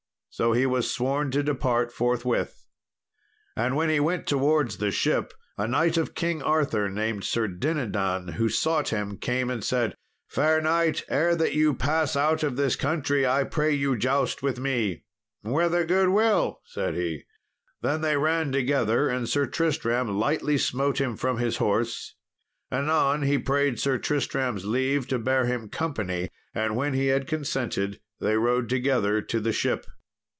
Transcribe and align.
So 0.33 0.53
he 0.53 0.65
was 0.65 0.89
sworn 0.89 1.29
to 1.31 1.43
depart 1.43 1.91
forthwith. 1.91 2.65
And 3.57 3.77
as 3.77 3.89
he 3.91 3.99
went 3.99 4.27
towards 4.27 4.77
the 4.77 4.89
ship 4.89 5.33
a 5.57 5.67
knight 5.67 5.97
of 5.97 6.15
King 6.15 6.41
Arthur, 6.41 6.89
named 6.89 7.25
Sir 7.25 7.49
Dinadan, 7.49 8.29
who 8.35 8.47
sought 8.47 8.89
him, 8.89 9.17
came 9.17 9.49
and 9.49 9.61
said, 9.61 9.93
"Fair 10.29 10.61
knight, 10.61 11.03
ere 11.09 11.35
that 11.35 11.53
you 11.53 11.73
pass 11.73 12.15
out 12.15 12.43
of 12.43 12.55
this 12.55 12.77
country, 12.77 13.27
I 13.27 13.43
pray 13.43 13.73
you 13.73 13.97
joust 13.97 14.41
with 14.41 14.57
me!" 14.57 15.03
"With 15.43 15.75
a 15.75 15.83
good 15.83 16.07
will," 16.09 16.61
said 16.63 16.95
he. 16.95 17.25
Then 17.81 17.99
they 17.99 18.15
ran 18.15 18.53
together, 18.53 19.09
and 19.09 19.27
Sir 19.27 19.45
Tristram 19.45 20.17
lightly 20.17 20.57
smote 20.57 21.01
him 21.01 21.17
from 21.17 21.39
his 21.39 21.57
horse. 21.57 22.15
Anon 22.71 23.23
he 23.23 23.37
prayed 23.37 23.81
Sir 23.81 23.97
Tristram's 23.97 24.63
leave 24.63 25.09
to 25.09 25.19
bear 25.19 25.45
him 25.45 25.67
company, 25.67 26.29
and 26.55 26.77
when 26.77 26.93
he 26.93 27.07
had 27.07 27.27
consented 27.27 27.99
they 28.21 28.37
rode 28.37 28.69
together 28.69 29.21
to 29.21 29.41
the 29.41 29.51
ship. 29.53 29.85